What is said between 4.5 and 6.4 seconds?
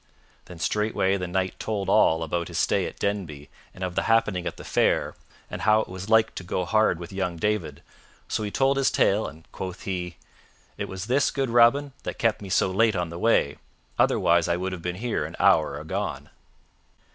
the fair, and how it was like